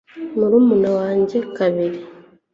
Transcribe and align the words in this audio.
murumuna 0.37 0.89
wajye 0.97 1.39
kabibi 1.55 2.01